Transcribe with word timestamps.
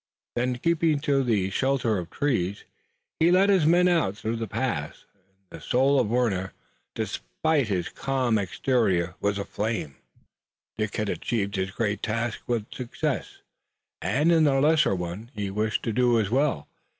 Then 0.35 0.55
keeping 0.57 0.97
to 1.01 1.23
the 1.23 1.51
shelter 1.51 1.99
of 1.99 2.09
trees 2.09 2.63
he 3.19 3.29
led 3.29 3.49
his 3.49 3.67
men 3.67 3.87
out 3.87 4.17
through 4.17 4.37
the 4.37 4.47
pass, 4.47 5.05
and 5.13 5.23
the 5.61 5.61
soul 5.63 5.99
of 5.99 6.09
Warner, 6.09 6.53
despite 6.95 7.67
his 7.67 7.87
calm 7.89 8.39
exterior, 8.39 9.13
was 9.21 9.37
aflame. 9.37 9.97
Dick 10.75 10.95
had 10.97 11.07
achieved 11.09 11.55
his 11.55 11.69
great 11.69 12.01
task 12.01 12.41
with 12.47 12.73
success, 12.73 13.43
and, 14.01 14.31
in 14.31 14.45
the 14.45 14.59
lesser 14.59 14.95
one, 14.95 15.29
he 15.35 15.51
wished 15.51 15.83
to 15.83 15.93
do 15.93 16.19
as 16.19 16.31
well. 16.31 16.67